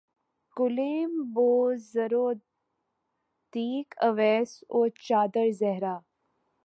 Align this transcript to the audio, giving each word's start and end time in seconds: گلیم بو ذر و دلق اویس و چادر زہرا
گلیم 0.57 1.11
بو 1.33 1.49
ذر 1.91 2.13
و 2.15 2.27
دلق 3.53 3.89
اویس 4.07 4.51
و 4.69 4.89
چادر 5.05 5.51
زہرا 5.59 5.95